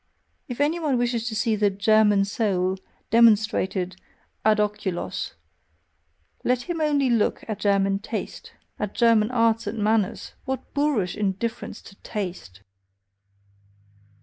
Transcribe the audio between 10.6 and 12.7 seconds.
boorish indifference to "taste"!